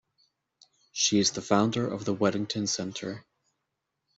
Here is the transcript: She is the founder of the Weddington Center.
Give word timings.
She 0.91 1.19
is 1.19 1.29
the 1.29 1.43
founder 1.43 1.87
of 1.87 2.05
the 2.05 2.15
Weddington 2.15 2.67
Center. 2.67 3.23